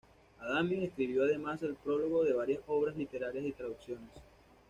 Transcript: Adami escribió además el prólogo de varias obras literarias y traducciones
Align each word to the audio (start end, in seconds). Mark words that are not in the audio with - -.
Adami 0.39 0.83
escribió 0.83 1.25
además 1.25 1.61
el 1.61 1.75
prólogo 1.75 2.23
de 2.23 2.33
varias 2.33 2.61
obras 2.65 2.95
literarias 2.97 3.45
y 3.45 3.51
traducciones 3.51 4.09